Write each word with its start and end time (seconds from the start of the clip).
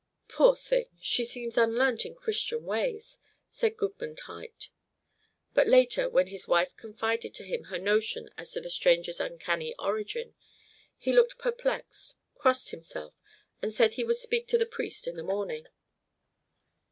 "Poor 0.27 0.55
thing! 0.55 0.87
she 0.99 1.23
seems 1.23 1.59
unlearnt 1.59 2.07
in 2.07 2.15
Christian 2.15 2.65
ways," 2.65 3.19
said 3.51 3.77
Goodman 3.77 4.17
Huyt; 4.25 4.69
but 5.53 5.67
later, 5.67 6.09
when 6.09 6.25
his 6.25 6.47
wife 6.47 6.75
confided 6.75 7.35
to 7.35 7.43
him 7.43 7.65
her 7.65 7.77
notion 7.77 8.27
as 8.35 8.51
to 8.53 8.61
the 8.61 8.71
stranger's 8.71 9.19
uncanny 9.19 9.75
origin, 9.77 10.33
he 10.97 11.13
looked 11.13 11.37
perplexed, 11.37 12.17
crossed 12.33 12.71
himself, 12.71 13.13
and 13.61 13.71
said 13.71 13.93
he 13.93 14.03
would 14.03 14.17
speak 14.17 14.47
to 14.47 14.57
the 14.57 14.65
priest 14.65 15.07
in 15.07 15.17
the 15.17 15.23
morning. 15.23 15.67